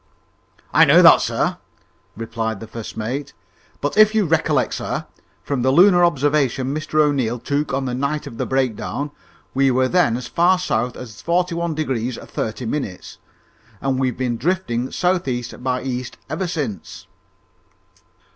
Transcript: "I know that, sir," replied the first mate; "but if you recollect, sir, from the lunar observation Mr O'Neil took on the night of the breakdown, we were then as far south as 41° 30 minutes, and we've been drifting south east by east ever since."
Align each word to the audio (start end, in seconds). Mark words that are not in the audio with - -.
"I 0.73 0.83
know 0.83 1.03
that, 1.03 1.21
sir," 1.21 1.57
replied 2.17 2.59
the 2.59 2.65
first 2.65 2.97
mate; 2.97 3.33
"but 3.81 3.95
if 3.97 4.15
you 4.15 4.25
recollect, 4.25 4.73
sir, 4.73 5.05
from 5.43 5.61
the 5.61 5.69
lunar 5.69 6.03
observation 6.03 6.73
Mr 6.73 6.99
O'Neil 6.99 7.37
took 7.37 7.71
on 7.71 7.85
the 7.85 7.93
night 7.93 8.25
of 8.25 8.39
the 8.39 8.47
breakdown, 8.47 9.11
we 9.53 9.69
were 9.69 9.87
then 9.87 10.17
as 10.17 10.25
far 10.27 10.57
south 10.57 10.97
as 10.97 11.21
41° 11.21 12.17
30 12.27 12.65
minutes, 12.65 13.19
and 13.79 13.99
we've 13.99 14.17
been 14.17 14.37
drifting 14.37 14.89
south 14.91 15.27
east 15.27 15.61
by 15.63 15.83
east 15.83 16.17
ever 16.31 16.47
since." 16.47 17.05